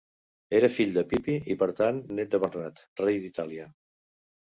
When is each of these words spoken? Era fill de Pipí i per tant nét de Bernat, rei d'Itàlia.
Era 0.59 0.69
fill 0.77 0.93
de 0.95 1.03
Pipí 1.11 1.35
i 1.53 1.57
per 1.63 1.67
tant 1.79 1.99
nét 2.21 2.31
de 2.31 2.39
Bernat, 2.45 2.81
rei 3.03 3.21
d'Itàlia. 3.27 3.67